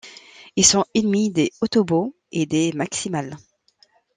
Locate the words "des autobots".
1.29-2.15